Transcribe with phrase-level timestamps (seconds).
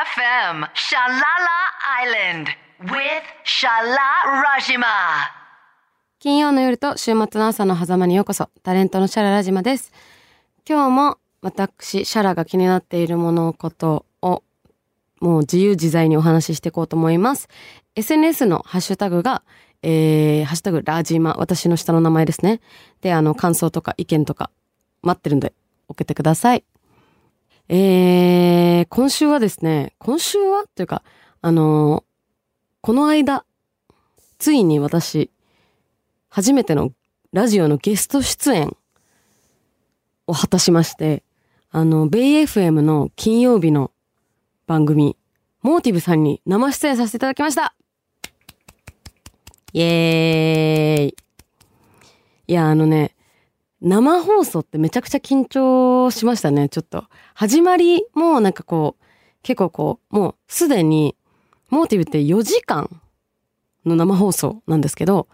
[0.00, 1.58] FM Shalala
[2.00, 2.46] Island
[2.84, 4.86] with Shala Rajima.
[6.18, 9.92] 金曜の夜と週末の朝の狭間にようこそ、タレントのシャララジマです。
[10.66, 14.42] 今日も私、シャラが気になっているものことを、
[15.20, 17.48] もう自由自在にお話ししていこうと思います。
[17.94, 19.42] SNS のハッシュタグが、
[19.82, 22.62] えー、ハッシュタグラジマ、私の下の名前ですね。
[23.02, 24.50] で、あの、感想とか意見とか
[25.02, 25.52] 待ってるんで、
[25.88, 26.64] 送ってください。
[27.72, 31.04] えー、今週はですね、今週はというか、
[31.40, 32.10] あのー
[32.82, 33.44] この間、
[34.38, 35.30] ついに私、
[36.30, 36.92] 初めての
[37.32, 38.74] ラジオのゲスト出演
[40.26, 41.22] を果たしまして、
[41.70, 43.92] あの、ベイ FM の金曜日の
[44.66, 45.18] 番組、
[45.60, 47.74] モーティブさんに生出演させていただきました。
[49.74, 51.16] イエーイ。
[52.48, 53.14] いや、あのね、
[53.80, 57.04] 生放送ってめちゃくちゃ緊張しましたね、ちょっと。
[57.34, 59.04] 始まりもなんかこう、
[59.42, 61.16] 結構こう、もうすでに、
[61.70, 62.90] モーティブって4時間
[63.86, 65.28] の生放送なんですけど、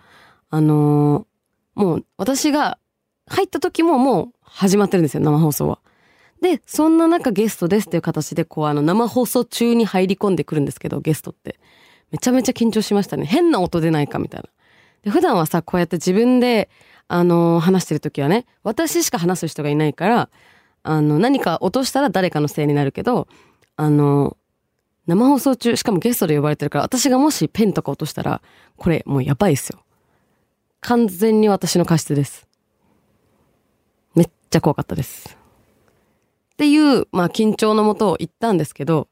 [0.51, 1.37] あのー
[1.77, 2.79] もう私が
[3.27, 5.79] 入った時ももう始まってるんですよ、生放送は。
[6.41, 11.61] で、そんな中ゲストですっていう形で、こうあの生放送中に入り込んでくるんですけど、ゲストって。
[12.11, 13.27] めちゃめちゃ緊張しましたね。
[13.27, 14.49] 変な音出ないかみたいな。
[15.03, 16.71] で普段はさ、こうやって自分で、
[17.09, 20.29] あのー話してる時はね、私しか話す人がいないから、
[20.83, 23.29] あの、何か落としたら誰かのせいになるけど、
[23.77, 24.37] あの
[25.07, 28.43] 生放送中、しかもゲストで呼ばれてるから、私がもしペンとか落としたら、
[28.77, 29.81] これもうやばいっすよ。
[30.81, 32.49] 完全に私の過失です。
[34.15, 35.37] めっちゃ怖かったです。
[36.55, 39.09] っていう、まあ緊張のもとを言ったんですけど、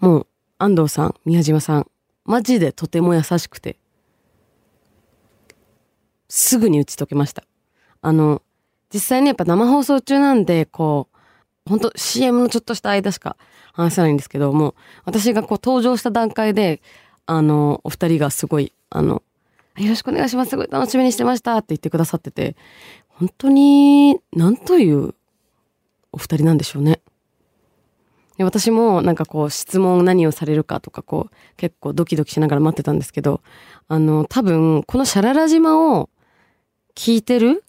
[0.00, 0.26] もう
[0.58, 1.86] 安藤さん、宮島さん、
[2.24, 3.76] マジでとても優しくて、
[6.30, 7.44] すぐに打ち解けました。
[8.00, 8.40] あの、
[8.92, 13.36] 実際にやっぱ生放送中なんで、こう、本当 CM のちょっとした間しか
[13.72, 16.80] 話せないんですけども、私がこう登場した段階で、
[17.26, 19.22] あの、お二人がすごい、あの、
[19.76, 20.50] よろしくお願いします。
[20.50, 22.56] すごい楽しみにしてましたって言ってくださってて、
[23.08, 25.14] 本当に、なんという
[26.12, 27.00] お二人なんでしょうね。
[28.36, 33.42] で私もなんかこう質問何をされるかとかこう結構ドキドキしながら待ってたんですけど、
[33.86, 36.09] あの多分このシャララ島を
[37.00, 37.64] 聞いてる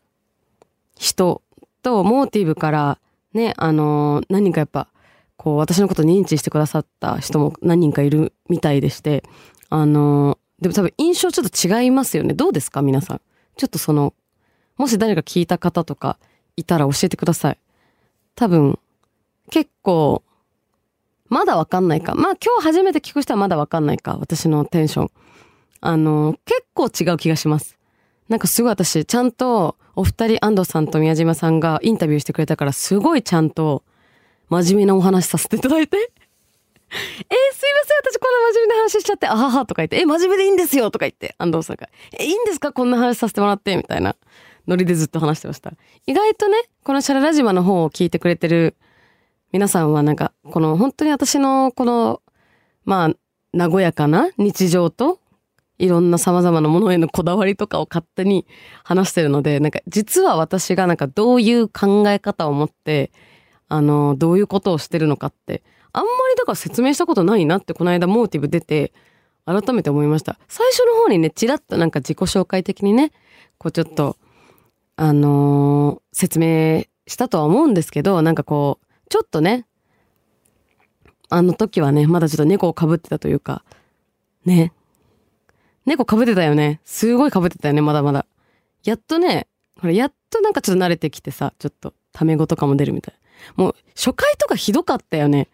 [0.98, 1.42] 人
[1.84, 3.00] とモーティブから
[3.32, 4.90] ね、あの何人かやっぱ
[5.38, 9.24] こう私のこと認知してくださった人も何人かいるみたいでして、
[9.70, 12.34] あのでも多分印象ちょっと違いますよね。
[12.34, 13.22] どうですか皆さん？
[13.56, 14.14] ちょっとその、
[14.76, 16.18] もし誰か聞いた方とか
[16.58, 17.58] いたら教えてください。
[18.36, 18.80] 多分、
[19.50, 20.24] 結構、
[21.30, 22.16] まだわかんないか。
[22.16, 24.18] まあ今日初めて聞く人はまだわかんないか。
[24.18, 25.12] 私のテンション。
[25.80, 27.78] あの、結構違う気がします。
[28.32, 33.84] なんかすごい私、ちゃんとお二人安藤さんと宮島さんがインタビューしてくれたから、すごいちゃんと
[34.48, 35.98] 真面目なお話させていただいて。
[36.00, 44.16] えー、すいません、私こんな真面目な話しちゃって、あははとか言って、え、真面目でいいんですよとか言って、安藤さんが、え、いいんですかこんな話させてもらってみたいな
[44.66, 45.74] ノリでずっと話してました。
[46.08, 48.78] 意外とね、このシャララ島の方を聞いてくれてる
[49.52, 52.22] 皆さんはなんか、この本当に私のこの、
[52.86, 53.10] ま
[53.54, 55.21] あ、和やかな日常と、
[55.82, 58.46] いろんな様々なものへのこだわりとかを勝手に
[58.84, 63.12] 話してるので、なんか実は私がなんかどういう考え方を持って、
[63.68, 68.94] あの、どういうことをしてるのかって、あんまりだから説明したことないなってこの間モーティブ出て、
[69.46, 70.38] 改めて思いました。
[70.48, 73.12] 最初の方にね、ちらっとなんか自己紹介的にね、
[73.58, 74.18] こうちょっと、
[74.96, 79.66] あのー説明したとは思うんですけど、なんかこう、ちょっとね、
[81.30, 83.64] あの時はね、まだちょっと猫を被ってたというか、
[84.46, 84.74] ね。
[85.86, 86.80] 猫被ってたよね。
[86.86, 88.26] すごい被ってたよね、まだまだ。
[88.84, 89.48] やっとね、
[89.80, 93.16] ほら、やっとなんかちょっと慣れてきてさ、ちょっと、タメ語とかも出るみたい。
[93.56, 95.48] もう、初回とかひどかったよね。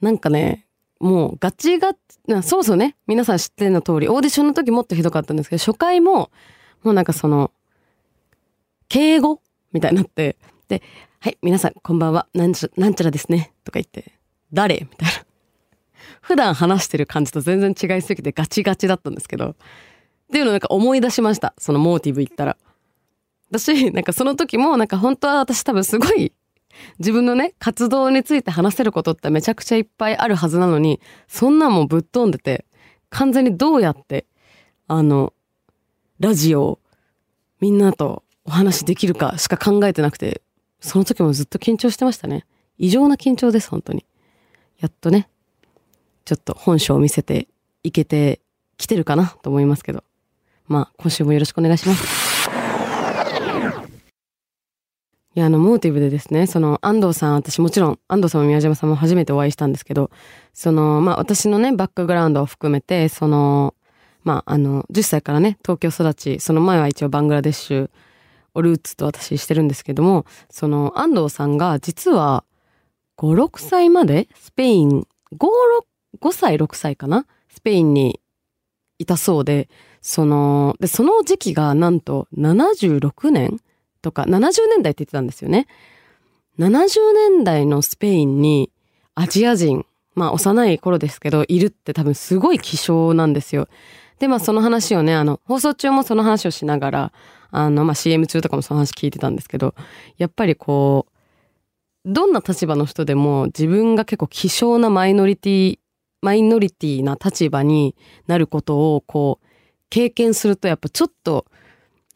[0.00, 0.66] なんかね、
[1.00, 2.00] もうガチガチ、
[2.42, 6.30] そうそうね、皆さん知っての通り、オーディションの時もっとひどかったんですけど、初回も、
[6.82, 7.52] もうなんかその、
[8.88, 9.40] 敬語？
[9.72, 10.36] みたいになって、
[10.68, 10.82] で、
[11.20, 14.12] はい、皆さん、こんばんは、なんちゃなんちゃらですね、とか言って、
[14.52, 14.80] 誰？
[14.80, 15.17] みたいな。
[16.20, 19.54] 普段話してる感じと全然違いすぎてガチガチだったんですけど、っ
[20.30, 21.54] ていうのをなんか思い出しました。
[21.58, 22.56] そのモーティブ行ったら。
[23.50, 26.32] 私、なんかその時も、なんか本当は私多分すごい、
[26.98, 32.66] 自分のね、活動について話せることってめちゃくちゃいっぱいあるはずなのに、そんなんもぶっ飛んでて、
[33.10, 34.26] 完全にどうやって、
[34.86, 35.32] あの、
[36.20, 36.78] ラジオを
[37.60, 40.42] みんなとお話できるかしか考えてなくて、
[40.80, 42.44] その時もずっと緊張してましたね。
[42.76, 44.04] 異常な緊張です、本当に。
[44.78, 45.28] やっとね、
[46.28, 47.48] ちょっと本性を見せて
[47.82, 48.42] いけて
[48.76, 50.04] きてるかなと思いますけど。
[50.66, 52.50] まあ、今週もよろしくお願いします。
[55.34, 60.10] いや、あの、モーティブでですね、その、安藤さん、私もちろん、安藤さんも宮島さんも初めてお会いしたんですけど、
[60.52, 63.74] その、まあ、私のね、バックグラウンドを含めて、その、
[64.22, 67.90] まあ、あの、10歳からね、東京育ち、その前は一応バングラデシュ
[68.52, 72.44] をルーツと私してるんですけども、その、安藤さんが実は、
[73.16, 75.48] 5、6歳までスペイン、5、6、
[76.20, 77.26] 5歳、6歳かな？
[77.48, 78.20] スペインに
[78.98, 79.68] いたそうで、
[80.00, 83.60] その、で、その時期がなんと76年
[84.02, 85.66] とか70年代って言ってたんですよね。
[86.58, 88.70] 70年代のスペインに
[89.14, 93.68] アジア人、まあ幼い頃ですけど、いるって多分すごい希少なんですよ。
[94.18, 97.12] で、まあその話をね、あの、放送中もその話をしながら、
[97.50, 99.74] あの、まあ CM 中とかもその話聞いてたんですけど、
[100.16, 101.06] やっぱりこ
[102.04, 105.78] う、どんな立場の人でも自分が結構希少なマイノリティ、
[106.20, 107.94] マイノリティな立場に
[108.26, 109.46] なることをこう、
[109.90, 111.46] 経験するとやっぱちょっと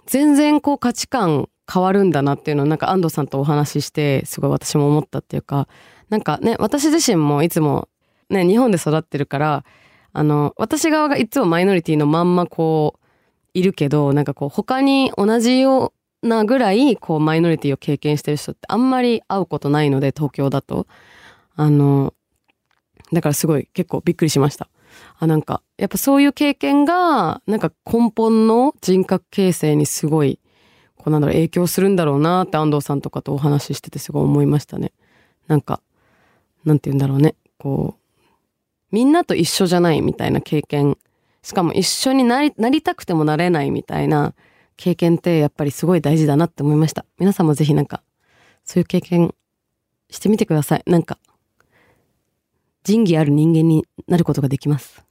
[0.06, 5.69] 全然こう価値観変わるんだなっていうのをなんか安藤さんとお話ししてすごい私も思ったっていうか
[6.10, 7.88] なんかね私自身もいつも
[8.28, 9.64] ね日本で育ってるから
[10.12, 13.06] あの私側がいつもマイノリティのまんまこう
[13.54, 20.87] いるけどなんかこう他に同じようなぐらいこうマイノリティを経験してる人ってあんまり会うことないので東京だと。
[21.54, 22.14] あの
[23.12, 24.69] だからすごい結構びっくりしました
[25.19, 30.38] あなんかやっぱそういう経験がなんか根本の人格形成にすごい
[31.03, 34.93] こうなんだろう影響するんだろうなって安藤さんとかとお話ししててすごい思いましたね。
[35.49, 35.81] なんか、
[36.64, 37.35] なんて言うんだろうね。
[37.59, 38.03] こう、
[38.93, 40.97] みんなと一緒じゃないみたいな経験。
[41.43, 44.35] しかも一緒になり、なりたくてもなれないみたいな
[44.76, 47.05] 経験ってやっぱりすごい大事だなって思いました。
[47.19, 48.05] 皆さんもぜひなんか、
[48.64, 49.35] そういう経験
[50.09, 50.85] してみてください。
[50.87, 51.19] なんか、
[52.84, 55.05] 仁義ある人間になることができます。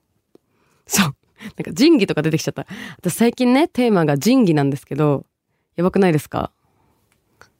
[0.88, 1.16] そう。
[1.44, 2.68] なんか仁義とか出てきちゃった。
[2.98, 5.26] 私最近ね、テーマが仁義なんですけど、
[5.76, 6.52] やばくないですか？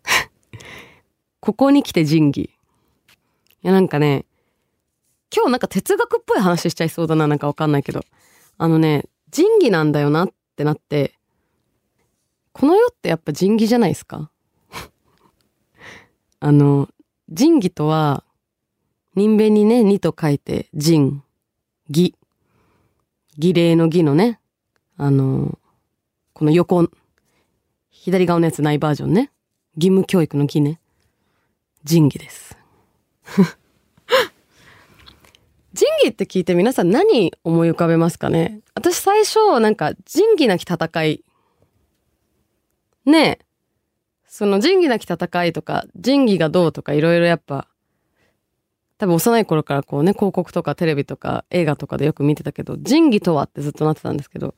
[1.40, 2.42] ここに来て仁義。
[3.64, 4.26] いやなんかね、
[5.36, 8.02] 今日なんか哲学っぽい話しちゃいそうだな、なんかわかんないけど。
[8.58, 11.16] あのね、仁義なんだよなってなって、
[12.54, 14.30] この世ってやっぱ仁義じゃないですか？
[16.42, 16.90] あの、
[17.30, 18.24] 仁義とは、
[19.16, 21.24] 人弁にね、二と書いて、仁、
[21.90, 22.16] 義。
[23.38, 24.40] 儀礼の義のね、
[24.98, 25.58] あの、
[26.34, 26.90] この横、
[27.90, 29.32] 左側のやつないバージョンね。
[29.76, 30.80] 義務教育の義ね。
[31.84, 32.58] 仁義です。
[35.74, 38.60] 仁義って聞いて皆さん何思い浮かべますかね？
[38.76, 41.24] 私最初なんか仁義なき戦い。
[43.06, 43.46] ねえ。
[44.26, 47.68] その仁義なき戦いとか仁義がどうとかいろいろやっぱ
[49.02, 54.56] 多分幼い頃からこうね広告とかテレビとか映画とかでよく見てたけど仁義とはってずっとなってたんですけど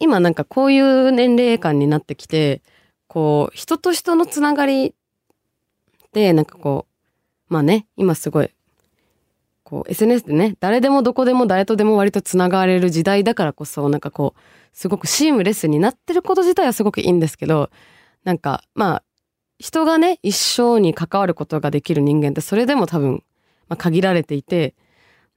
[0.00, 2.62] 今なんかこういう年齢感になってきて、
[3.06, 4.94] こう、人と人のつながり
[6.12, 6.86] で、なんかこ
[7.48, 8.50] う、まあね、今すごい、
[9.62, 14.40] こう、SNS でね、誰でもどこでも誰とでも割とつながれる時代だからこそ、なんかこう、
[14.72, 17.70] すごくシームレスになってること自体はすごくいいんですけど、
[18.24, 19.02] なんか、まあ、
[19.58, 23.22] 人がね、一生に関わることができる人間ってそれでも多分、
[23.70, 24.74] まあ、限られていて、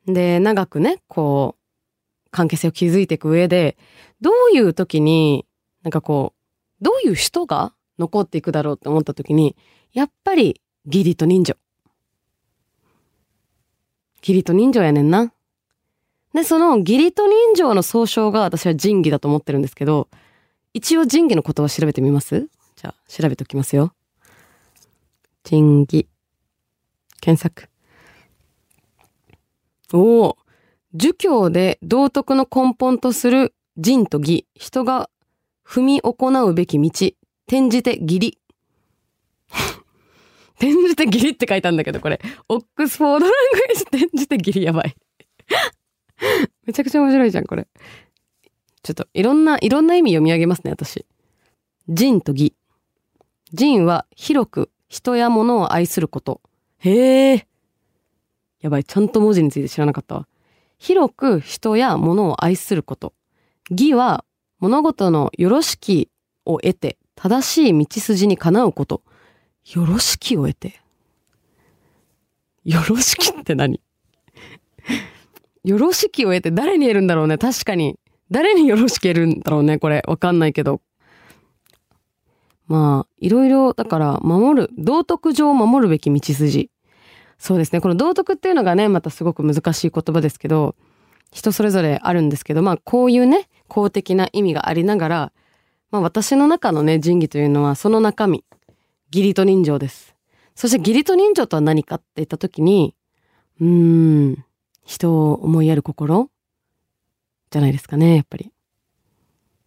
[0.05, 3.77] で、長くね、こう、関係性を築いていく上で、
[4.19, 5.45] どういう時に、
[5.83, 6.33] なんかこ
[6.81, 9.55] う、どういう人が残っていくだろうって思った時に、
[9.93, 11.55] やっぱり義理と人情。
[14.21, 15.31] 義理と人情やねんな。
[16.33, 20.09] で、その義理と人情の総称が私は仁義だと思ってるんですけど、
[20.73, 22.49] 一応仁義のことは調べてみます？
[22.75, 23.93] じゃあ、調べておきますよ。
[25.43, 26.07] 仁義。
[27.21, 27.69] 検索。
[29.93, 30.37] おお。
[30.93, 35.09] 儒教で道徳の根本とする仁と義、人が
[35.65, 36.89] 踏み行うべき道、
[37.47, 38.39] 転じて義理。
[40.59, 42.19] 転じて義理って書いたんだけど、これ。
[42.49, 44.95] オックスフォードラングエージ転じて義理やばい。
[46.65, 47.67] めちゃくちゃ面白いじゃん、これ。
[48.81, 51.05] ちょっと、いろんな、いろんな意味読み上げますね、私。
[51.87, 52.53] 仁と義。
[53.51, 56.41] 仁は広く人や物を愛すること。
[56.79, 57.47] へえ。
[58.63, 60.27] やばい、ちゃんと文字について知らなかったわ。
[60.79, 63.13] 広く人や物を愛すること。
[63.69, 64.23] 義は
[64.59, 66.09] 物事のよろしき
[66.45, 69.03] を得て正しい道筋にかなうこと。
[69.73, 70.81] よろしきを得て。
[72.63, 73.81] よろしきって何？
[75.65, 77.37] よろしきを得て誰に得るんだろうね？
[77.37, 77.99] 確かに。
[78.31, 79.77] 誰によろしく得るんだろうね？
[79.77, 80.01] これ。
[80.07, 80.81] わかんないけど。
[82.67, 86.71] まあ、いろいろ、だから、守る、道徳上守るべき道筋。
[87.43, 87.81] そうですね。
[87.81, 90.75] この道徳っていうのがね、またすごく難しい言葉ですけど、
[91.29, 95.31] 人それぞれあるんですけど、まあこういうね、公的な意味がありながら、
[95.91, 98.45] まあ私の中のね、仁義というのはその中身、
[99.13, 100.15] 義理と人情です。
[100.55, 102.95] そして義理と人情とは何かって言った時に、
[103.59, 104.45] うーん、
[104.85, 106.29] 人を思いやる心？
[107.51, 108.53] じゃないですかね、やっぱり。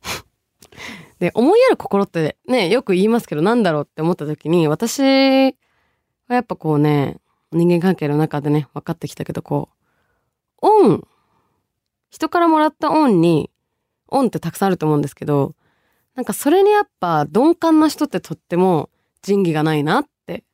[1.21, 5.52] で、思いやる心ってね、よく言いますけど、なんだろうって思った時に、私は
[6.30, 7.18] やっぱこうね、
[7.53, 9.69] 人間関係の中でね、分かってきたけど、こ
[10.62, 11.07] う、恩、
[12.11, 13.50] 人からもらった恩に、
[14.09, 15.55] 恩ってたくさんあると思うんですけど、
[16.15, 18.88] なんかそれにやっぱ鈍感な人ってとっても
[19.23, 20.45] 仁義がないなって、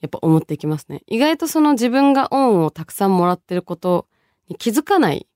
[0.00, 1.02] やっぱ思っていきますね。
[1.06, 4.06] 意外とその自分が恩をたくさんもらってること
[4.48, 5.26] に気づかない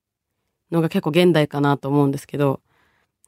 [0.70, 2.60] のが結構現代かなと思うんですけど、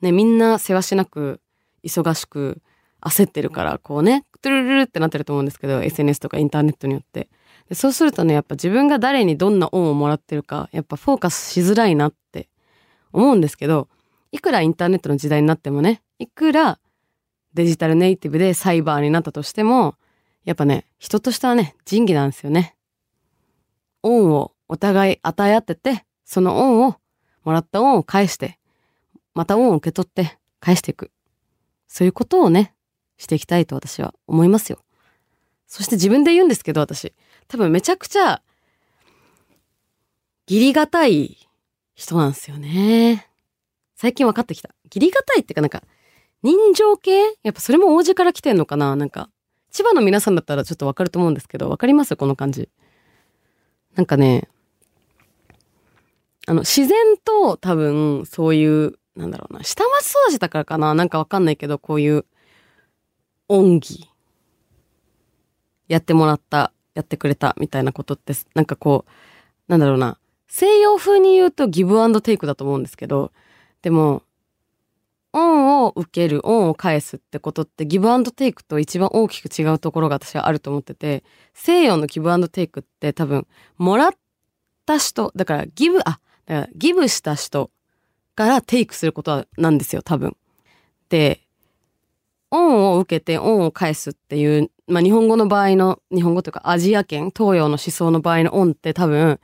[0.00, 1.40] ね、みんな世話しなく、
[1.82, 2.60] 忙しく、
[3.00, 7.28] 焦ってるから、こうね、トゥルルルってなってると思うんですけど、SNS とかインターネットによって。
[7.68, 12.48] でそうするとね、やっぱ自分が誰にどんな恩をもらってるか、やっぱフォーカスしづらいなって
[13.12, 13.88] 思うんですけど、
[14.32, 16.78] いくらインターネットの時代になってもね、いくら
[17.54, 19.96] デジタルネイティブでサイバーになったとしても、
[20.44, 22.74] やっぱね、人としてはね、仁義なんですよね。
[24.02, 26.96] 恩をお互い与え合ってて、その恩を、
[27.44, 28.58] もらった恩を返して、
[29.34, 31.10] また恩を受け取って返していく。
[31.86, 32.74] そういうことをね、
[33.16, 34.78] していきたいと私は思いますよ。
[35.66, 37.14] そして自分で言うんですけど、私。
[37.48, 38.42] 多分めちゃくちゃ、
[40.46, 41.48] 義理がたい
[41.94, 43.26] 人なんですよね。
[43.96, 44.70] 最近分かってきた。
[44.84, 45.82] 義理がたいっていうかなんか、
[46.42, 47.36] 人情系？
[47.42, 48.94] やっぱそれも王子から来てんのかな？
[48.96, 49.28] なんか、
[49.70, 52.14] 千葉の皆さんだったらちょっとわかると思うんですけど、わかります？
[52.16, 52.68] この感じ。
[53.96, 54.48] なんかね、
[56.46, 60.94] あの、自然と多分そういう、なんだろうな、下町育ちだからかな？
[60.94, 62.24] なんかわかんないけど、こういう、
[63.48, 64.08] 恩義。
[65.88, 69.10] やってもらった、やってくれた、みたいなことって、なんかこう、
[69.68, 73.30] なんだろうな、西洋風に言うとギブアンドテイクだと思うんですけど、
[73.82, 74.24] でも、
[75.32, 81.22] 恩を受ける、恩を返すってことってギブアンドテイクと一番大きく違うところが私はあると思ってて、
[81.54, 84.10] 西洋のギブアンドテイクって多分、もらっ
[84.84, 87.70] た人、だからギブ、あ、だからギブした人
[88.34, 90.36] からテイクすることなんですよ、多分。
[91.10, 91.46] で、
[92.50, 99.40] 恩を受けて恩を返すっていう、まあ日本語の場合の、日本語というかアジア圏、東洋の思想の場合の恩って多分、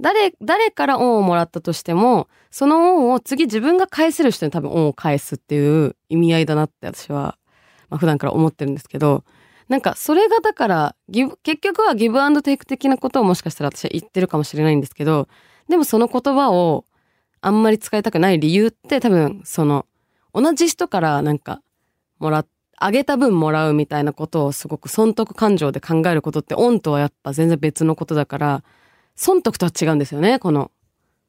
[0.00, 7.36] 誰、誰から恩をもらったとしても、その恩を次自分が返せる人に多分恩を返すっていう意味合いだなって私は、
[7.90, 9.24] まあ普段から思ってるんですけど、
[9.68, 15.28] なんかそれがだから、ギブ結局はギブアンドテイク的なことをもしかしたら私は言ってるかもしれないんですけど、
[15.68, 16.86] でもその言葉を
[17.40, 19.86] あんまり使いたくない理由って多分その、
[20.32, 21.60] 同じ人からなんか
[22.18, 22.46] もらっ
[22.80, 28.62] あげた分もらうみたいなことをすごく損得感情で考えることって恩とはやっぱ全然別のことだから、
[29.16, 30.70] 損得とは違うんですよね、この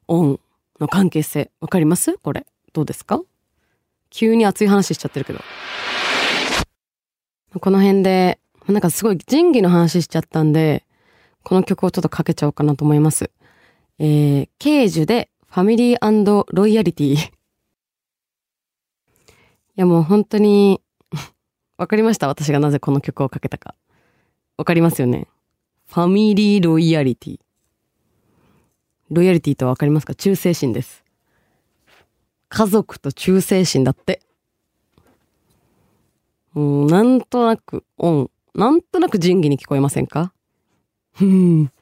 [0.06, 0.38] 恩
[0.78, 1.50] の関係性。
[1.60, 2.16] わかります？
[2.18, 2.46] これ。
[2.72, 3.20] どうですか？
[4.10, 5.40] 急に熱い話しちゃってるけど。
[7.58, 10.84] この辺で、なんかすごい仁義の話しちゃったんで、
[11.42, 13.28] この曲をちょっとかけちゃおうかなと思います。
[13.98, 17.16] えー、ケージュでファミリーロイヤリティ。
[19.80, 20.82] やもう本当に、
[21.78, 23.74] わかりました私がなぜこの曲をかけたか。
[24.58, 25.26] わかりますよね
[25.86, 27.40] ファミリーロイヤリティ。
[29.10, 30.14] ロイヤリティとはわかりますか？
[30.14, 31.02] 忠誠心です。
[32.50, 34.20] 家族と忠誠心だって。
[36.52, 38.30] もう、なんとなく、オン。
[38.54, 40.34] なんとなく仁義に聞こえませんか？
[41.12, 41.72] ふん。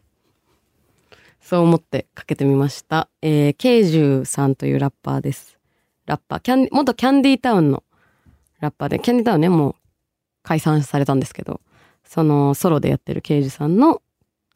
[1.41, 3.09] そう思ってかけてみました。
[3.23, 5.59] えー、ケイジュさんというラッパーです。
[6.07, 6.41] ラッパー。
[6.41, 7.83] キャン、元キャンディータウンの
[8.61, 9.75] ラッパーで、キャンディタウンね、もう
[10.43, 11.61] 解散されたんですけど、
[12.05, 14.03] そのソロでやってるケイジさんの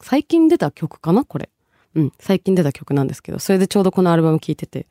[0.01, 1.23] 最近出た曲かな？
[1.23, 1.49] これ。
[1.95, 4.87] うん、最近出た曲なんですけど、それでちょうどこのアルバム聴いてて、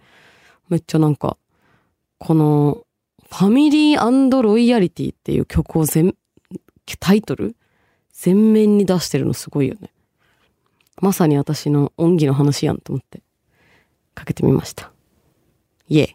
[0.69, 1.37] めっちゃなんか、
[2.19, 2.87] この、
[3.29, 6.15] ファミリーロイヤリティっていう曲を全、
[7.01, 7.57] タイトル？
[8.13, 9.91] 全面に出してるのすごいよね。
[11.01, 13.23] まさに私の恩義の話やんと思って、
[14.15, 14.93] かけてみました。
[15.89, 16.15] イエ。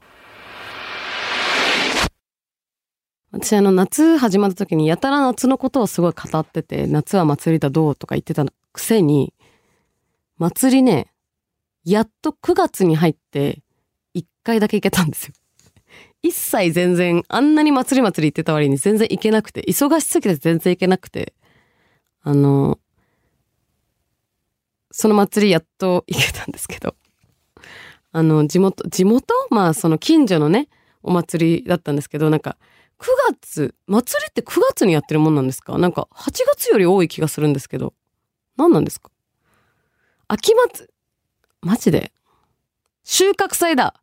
[3.32, 9.34] 私あの夏始まった時にやたら夏のことをすごい語ってて、夏は祭りだどうとか言ってたくせに、
[10.38, 11.08] 祭りね、
[11.84, 13.62] やっと9月に入って
[14.16, 15.34] 1回だけ行けたんですよ。
[16.24, 21.34] 一切全然、あんなに祭り祭り行ってた割に全然行けなくて、忙しすぎて全然行けなくて、
[22.22, 22.80] あの、
[24.92, 26.96] その祭りやっと行けたんですけど、
[28.12, 29.34] あの、地元、地元？
[29.50, 30.70] まあその近所のね、
[31.04, 32.58] お祭りだったんですけど、なんか、
[33.00, 35.78] 9月、祭りって9月にやってるもんなんですか？
[35.78, 37.94] なんか8月より多い気がするんですけど、
[38.58, 39.12] 何なんですか？
[40.28, 40.90] 秋祭、
[41.62, 42.12] マジで？
[43.04, 43.94] 収穫祭だ。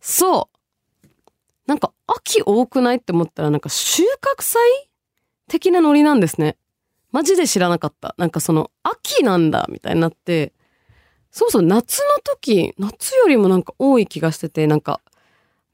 [0.00, 1.06] そう。
[1.66, 4.02] なんか秋多くないって思ったらなんか収
[4.36, 4.60] 穫祭
[5.48, 6.56] 的なノリなんですね。
[7.10, 8.14] マジで知らなかった。
[8.18, 10.52] なんかその、秋なんだ、みたいになって、
[11.30, 15.00] そもそも夏の時、夏よりもなんか多い気がしてて、なんか、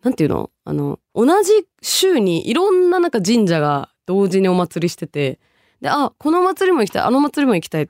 [0.04, 0.50] なんていうの？
[0.64, 5.40] あの、同じ週にいろんななんか神社が同時にお祭りしてて、
[5.80, 7.88] で、あ、この祭りも行きたい、あの祭りも行きたいっ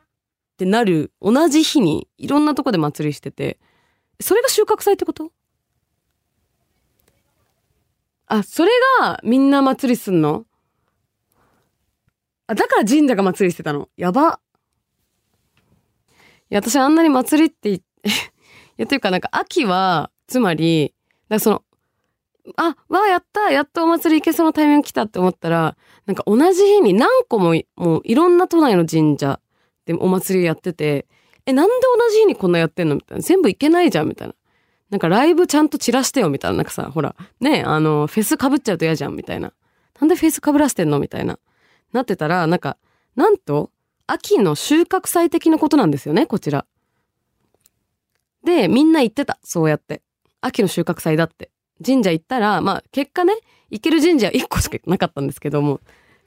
[0.57, 3.59] てなる、同じ日にいろんなとこで祭りしてて、
[4.21, 5.33] それが収穫祭ってこと？
[8.27, 10.47] あ、それがみんな祭りすんの？
[12.47, 13.89] あ、だから神社が祭りしてたの。
[13.97, 14.39] やば。
[16.49, 18.13] いや、私あんなに祭りって言って、 い
[18.77, 20.95] や、というかなんか秋は、つまり、
[21.29, 21.64] だかその、
[22.57, 29.41] あ、わあ、やったやっとお祭り行けそうなタイミング来たって思ったら、なんか同じ日に何個も、もういろんな都内の神社
[29.87, 31.07] でお祭りやってて、
[31.47, 33.23] え、なんで同じ日にこんなやってんのみたいな。
[33.23, 34.35] 全部行けないじゃんみたいな。
[34.91, 36.59] なんかライブちゃんと散らしてよみたいな。
[36.59, 39.53] なんかさ、ほら、ね、あの、フェス被っちゃうと嫌じゃんみたいな。
[40.01, 41.39] なんでフェス被らしてんのみたいな。
[41.93, 42.77] なってたら、なんか、
[43.17, 43.71] なんと、
[44.07, 46.67] 秋の収穫祭的なことなんですよね、こちら。
[48.45, 49.39] で、みんな言ってた。
[49.43, 50.03] そうやって。
[50.41, 51.51] 秋の収穫祭だって。
[51.85, 53.35] 神社行ったら、まあ、結果ね、
[53.71, 55.81] 行ける神社1個しかなかったんですけども、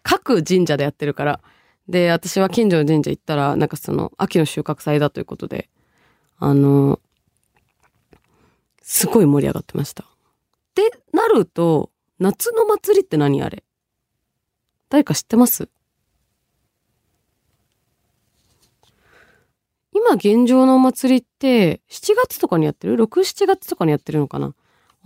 [0.04, 1.42] 各神社でやってるから。
[1.88, 5.70] で、私は近所の神社行ったら、なんかその、秋の収穫祭だということで、
[6.38, 7.00] あの、
[8.82, 10.06] すごい盛り上がってました。
[10.76, 13.64] で、なると、夏の祭りって何あれ？
[14.90, 15.70] 誰か知ってます？
[19.94, 24.56] 今現状のお祭りって、7月とかにやってる ?6、7月とかにやってるのかな？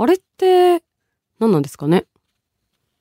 [0.02, 0.84] あれって、
[1.40, 2.06] 何なんですかね？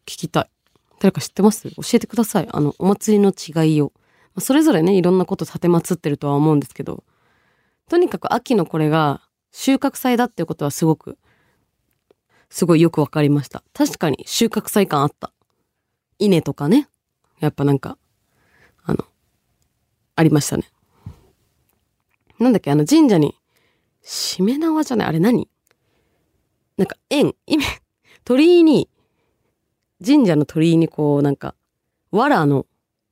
[0.05, 0.51] 聞きたい。
[0.99, 1.71] 誰か知ってます？
[1.71, 2.49] 教えてください。
[2.51, 3.93] あの、お祭りの違いを。
[4.35, 7.05] まあそれぞれね、いろんなこと立てまつってるとは思うんですけど、
[7.89, 11.17] とにかく秋のこれが収穫祭だっていうことはすごく、
[12.51, 13.63] すごいよくわかりました。
[13.73, 15.33] 確かに収穫祭感あった。
[16.19, 16.87] 稲とかね。
[17.39, 17.97] やっぱなんか、
[18.83, 19.07] あの、
[20.17, 20.65] ありましたね。
[22.39, 23.37] なんだっけ、あの神社に、
[24.03, 25.09] しめ縄じゃない？
[25.09, 25.49] あれ何？
[26.81, 27.67] なんか円、意味、
[28.25, 28.89] 鳥居に、
[30.03, 31.55] 神社の鳥居にこうなんか、
[32.11, 32.65] 藁の、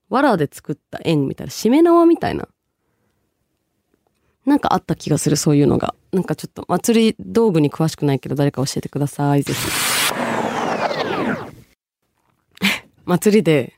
[0.08, 2.48] 藁で作った円みたいな、しめ縄みたいな。
[4.46, 5.94] なんかあった気がする、そういうのが。
[6.12, 9.60] なんかちょっと祭り道具に詳しくないけど誰か教えてください、ぜひ。
[13.04, 13.74] 祭りで、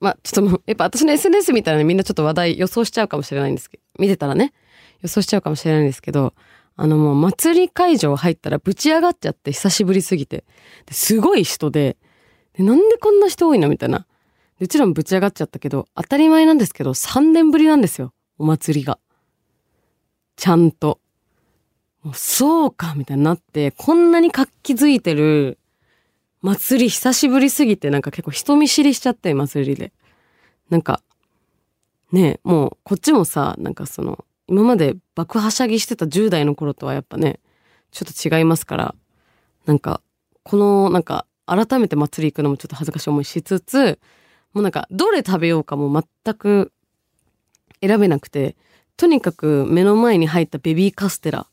[0.00, 4.54] まあちょっともう、やっぱ私の SNS みたいなみんなちょっと話題予想しちゃうかもしれないんですけど、見てたらね、
[5.02, 6.32] 予想しちゃうかもしれないんですけど、
[6.76, 10.44] あのもう祭り会場入ったらぶち上がっちゃって久しぶりすぎて、
[10.90, 11.96] すごい人で、
[12.54, 14.06] でなんでこんな人多いのみたいな。
[14.58, 18.12] でちらもぶち上がっちゃったけど、当たり前なんですけど、3年ぶりなんですよ。
[18.38, 18.98] お祭りが。
[20.36, 21.00] ちゃんと。
[22.02, 25.58] もうそうか、みたいになって、こんなに活気づいてる
[26.42, 29.92] 祭り久しぶりすぎて、なんか結構人見知りしちゃって、祭りで。
[30.70, 31.02] なんか、
[32.12, 37.38] ねえ、もうこっちもさ、なんかその、今まで爆はしゃぎしてた10代の頃とはやっぱね、
[37.92, 38.94] ちょっと違いますから、
[39.64, 40.00] なんか、
[40.42, 44.00] この、なんか、改めて祭り行くのもちょっと恥ずかしい思いしつつ、
[44.52, 46.72] もうなんか、どれ食べようかも全く
[47.80, 48.56] 選べなくて、
[48.96, 51.46] とにかく目の前に入ったベビーカステラ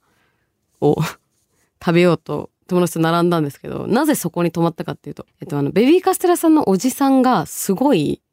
[0.81, 0.95] を
[1.79, 8.23] 食べようと友達と並んだんですけど、なぜそこに泊まったかっていうと、えっとあの、ベビーカステラさんのおじさんがすごい、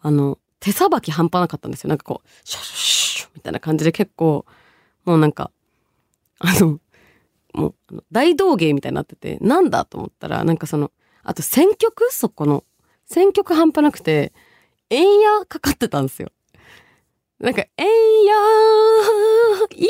[0.00, 1.88] あの、手さばき半端なかったんですよ。
[1.88, 2.99] なんかこう、シュッシュッ
[3.34, 4.44] みたいな感じで結構、
[5.04, 5.50] もうなんか、
[6.38, 6.80] あの、
[7.52, 10.90] もう、あの大道芸みたいになってて、なんだと思ったら、なんかその、
[11.22, 12.12] あと選曲？
[12.12, 12.64] そこの。
[13.06, 14.32] 選曲半端なくて、
[14.88, 16.30] えんやかかってたんですよ。
[17.40, 19.88] なんか、えんやー、いや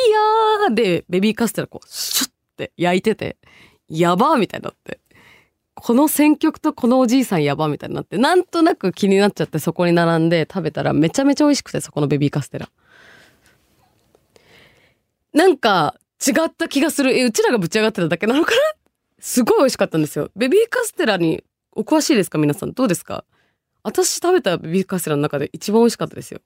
[0.71, 3.37] ーで、ベビーカステラこう、シュッって焼いてて、
[3.89, 5.01] やばーみたいになって。
[5.75, 12.71] この選曲とこのおじいさんやばみたいになって、なんとなく気になっちゃってそこに並んで食べたらめちゃめちゃ美味しくて、そこのベビーカステラ。
[15.33, 17.17] なんか違った気がする。
[17.17, 18.57] え、うちらがぶち上がってただけなのかな？
[19.21, 20.31] すごい美味しかったんですよ。
[20.35, 22.39] ベビーカステラにお詳しいですか？
[22.39, 22.73] 皆さん。
[22.73, 23.25] どうですか？
[23.83, 26.41] 私食べたベビーカステラの中で一番美味しかったですよ。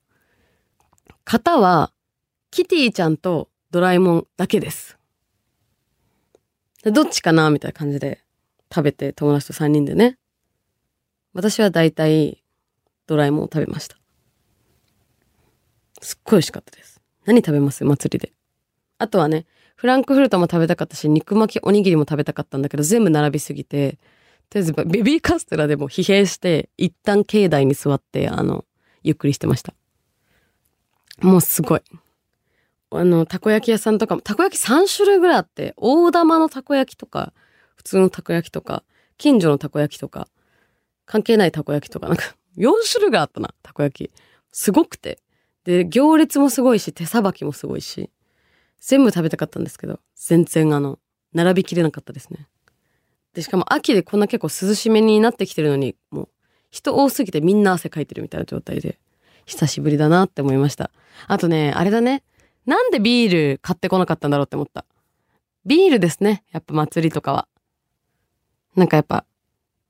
[1.24, 1.92] 型は、
[2.50, 4.98] キティちゃんとドラえもんだけです。
[6.84, 7.50] どっちかな？
[7.50, 8.20] みたいな感じで
[8.72, 10.18] 食べて友達と3人でね。
[11.32, 12.44] 私は大体
[13.06, 13.96] ドラえもんを食べました。
[16.00, 17.00] すっごい美味しかったです。
[17.24, 17.84] 何食べます？
[17.84, 18.32] 祭りで。
[19.04, 19.44] あとはね、
[19.76, 23.98] フランクフルトも食べたかったし、肉巻きおにぎりも食べたかったんだけど、全部並びすぎて、
[24.48, 28.64] とりあえずベビーカステラでも疲弊して、一旦境内に座って、あの、
[29.02, 29.74] ゆっくりしてました。
[31.20, 31.82] もうすごい。
[32.90, 37.32] あの、たこ焼き屋さんとかも、たこ焼き3種類ぐらいあって、大玉のたこ焼きとか、
[37.76, 38.84] 普通のたこ焼きとか、
[39.18, 40.28] 近所のたこ焼きとか、
[41.04, 44.12] 関係ないたこ焼きとか、なんか、4種類があったな、たこ焼き。
[44.52, 45.18] すごくて。
[45.64, 48.10] で、行列もすごいし、手さばきもすごいし。
[48.80, 50.98] 全部食べたかったんですけど、全然あの、
[51.32, 52.48] 並びきれなかったですね。
[53.34, 56.28] で、しかも秋でこんな結構涼しめになってきてるのに、もう、
[56.70, 58.98] 人多すぎてみんな汗かいてるみたいな状態で、
[59.46, 60.90] 久しぶりだなって思いました。
[61.26, 62.22] あとね、あれだね。
[62.66, 64.84] なんでビール買ってこなかったんだろうって思った。
[65.66, 66.44] ビールですね。
[66.52, 67.48] やっぱ祭りとかは。
[68.76, 69.24] なんかやっぱ、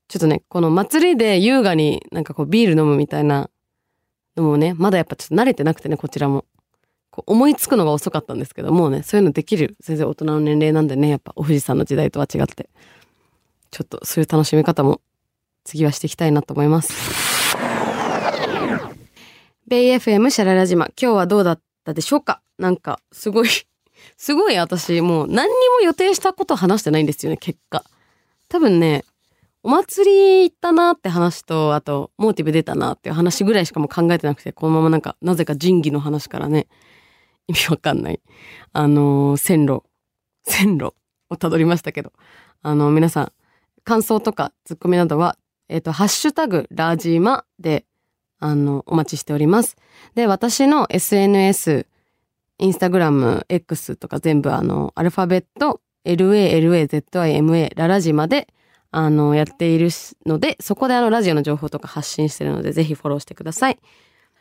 [0.07, 3.49] ちょっとね、この祭りで優雅になんかこうビール飲むみたいな
[4.35, 6.45] のもね、まだやっぱちょっと慣れてなくてね、こちらも。
[7.15, 12.69] こう思いつくのが遅かったんですけど、もうね、そういうのできる全然大人の年齢なんでね、やっぱお富士山の時代とは違って。
[13.71, 14.99] ちょっとそういう楽しみ方も
[15.63, 17.55] 次はしていきたいなと思います。
[19.65, 22.41] ベイ FM シャララ島、今日はどうだったでしょうか？
[22.59, 23.47] なんか、すごい
[24.17, 27.85] すごい私、もう何にも予定したこと話してないんですよね、結果。
[28.49, 29.05] 多分ね、
[29.63, 36.67] お祭り行ったなって話と、あと、モーティブ出たなっていう話ぐらいしかも考えてなくて、このままなんか、なぜか仁義の話からね、
[37.47, 38.19] 意味わかんない。
[38.73, 39.83] あの線路、
[40.43, 40.93] 線路
[41.29, 42.11] をたどりましたけど、
[42.61, 43.31] あの皆さん、
[43.83, 45.37] 感想とかツッコミなどは、
[45.69, 47.85] えっ、と、ハッシュタグ、ラジマで、
[48.39, 49.77] あの、お待ちしております。
[50.13, 51.87] で、私の SNS、
[52.59, 58.47] インスタグラム、X とか全部あの、アルファベット、LALAZIMA、ララジマで、
[58.91, 59.89] あの、やっている
[60.25, 63.79] ので、そこであの、ラジオの情報とか発信してるので、ぜひフォローしてください。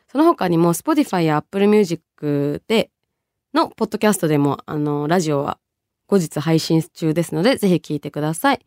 [0.07, 2.03] その他にも、Spotify や Apple Music
[2.67, 2.91] で、
[3.55, 5.59] の、ポッドキャストでも、あの、ラジオは
[6.07, 8.61] 後日配信中ですので、ぜひ聞いてください。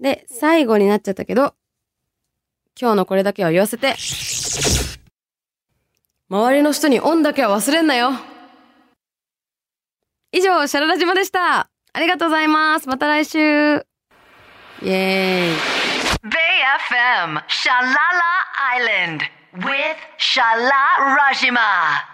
[0.00, 1.54] で、最後になっちゃったけど、
[2.80, 3.94] 今日のこれだけは言わせて。
[6.28, 8.10] 周りの人にオンだけは忘れんなよ。
[10.32, 11.70] 以上、シャララ島でした。
[11.96, 12.88] ありがとうございます。
[12.88, 13.38] また来週。
[13.38, 13.40] イ
[14.82, 15.56] エーイ。
[16.24, 16.38] Bay
[16.90, 18.32] FM, Shalala
[18.76, 19.20] Island,
[19.64, 22.13] with Shala Rajima.